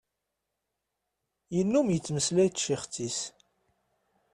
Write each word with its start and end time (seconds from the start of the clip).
Yennum 1.55 1.87
yettmeslay 1.91 2.47
d 2.49 2.53
tcixet-is. 2.53 3.19